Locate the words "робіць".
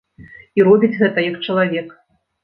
0.67-0.95